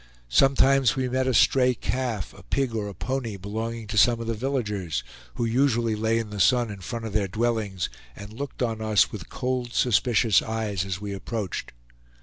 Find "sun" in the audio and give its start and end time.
6.39-6.71